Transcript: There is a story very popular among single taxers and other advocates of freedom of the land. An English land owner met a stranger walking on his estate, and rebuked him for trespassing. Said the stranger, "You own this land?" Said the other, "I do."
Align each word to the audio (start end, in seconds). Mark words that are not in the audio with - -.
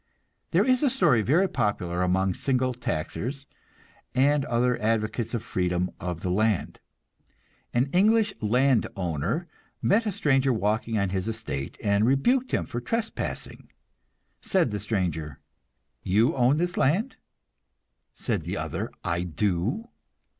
There 0.49 0.65
is 0.65 0.81
a 0.81 0.89
story 0.89 1.21
very 1.21 1.47
popular 1.47 2.01
among 2.01 2.33
single 2.33 2.73
taxers 2.73 3.45
and 4.15 4.43
other 4.45 4.81
advocates 4.81 5.35
of 5.35 5.43
freedom 5.43 5.91
of 5.99 6.21
the 6.21 6.31
land. 6.31 6.79
An 7.71 7.85
English 7.93 8.33
land 8.41 8.87
owner 8.95 9.47
met 9.79 10.07
a 10.07 10.11
stranger 10.11 10.51
walking 10.51 10.97
on 10.97 11.09
his 11.11 11.27
estate, 11.27 11.77
and 11.83 12.07
rebuked 12.07 12.51
him 12.51 12.65
for 12.65 12.81
trespassing. 12.81 13.69
Said 14.41 14.71
the 14.71 14.79
stranger, 14.79 15.39
"You 16.01 16.35
own 16.35 16.57
this 16.57 16.77
land?" 16.77 17.17
Said 18.15 18.41
the 18.41 18.57
other, 18.57 18.89
"I 19.03 19.21
do." 19.21 19.87